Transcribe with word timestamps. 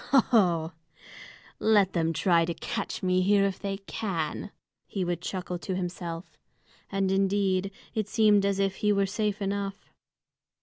"Ho, 0.09 0.19
ho! 0.31 0.71
Let 1.59 1.93
them 1.93 2.11
try 2.11 2.43
to 2.45 2.55
catch 2.55 3.03
me 3.03 3.21
here, 3.21 3.45
if 3.45 3.59
they 3.59 3.77
can!" 3.77 4.49
he 4.87 5.05
would 5.05 5.21
chuckle 5.21 5.59
to 5.59 5.75
himself. 5.75 6.39
And 6.91 7.11
indeed, 7.11 7.69
it 7.93 8.07
seemed 8.07 8.43
as 8.43 8.57
if 8.57 8.77
he 8.77 8.91
were 8.91 9.05
safe 9.05 9.43
enough. 9.43 9.91